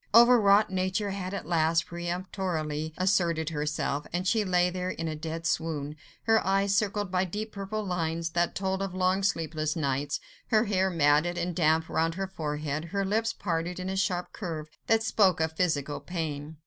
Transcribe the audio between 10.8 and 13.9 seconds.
matted and damp round her forehead, her lips parted in